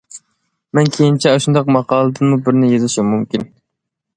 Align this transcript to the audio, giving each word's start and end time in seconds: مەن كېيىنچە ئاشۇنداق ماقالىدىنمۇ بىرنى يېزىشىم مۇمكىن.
مەن 0.77 0.89
كېيىنچە 0.95 1.33
ئاشۇنداق 1.33 1.69
ماقالىدىنمۇ 1.75 2.41
بىرنى 2.49 2.71
يېزىشىم 2.73 3.13
مۇمكىن. 3.15 3.47